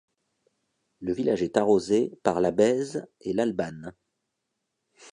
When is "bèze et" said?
2.49-3.33